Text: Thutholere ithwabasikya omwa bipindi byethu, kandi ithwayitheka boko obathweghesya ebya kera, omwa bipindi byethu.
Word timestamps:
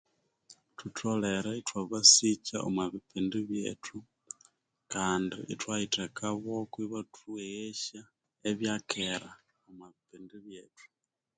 Thutholere 0.77 1.51
ithwabasikya 1.61 2.57
omwa 2.67 2.85
bipindi 2.93 3.37
byethu, 3.49 3.97
kandi 4.93 5.37
ithwayitheka 5.53 6.25
boko 6.43 6.77
obathweghesya 6.85 8.01
ebya 8.49 8.75
kera, 8.91 9.31
omwa 9.67 9.87
bipindi 9.93 10.35
byethu. 10.45 10.85